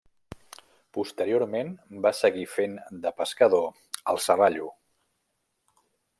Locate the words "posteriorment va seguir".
0.97-2.47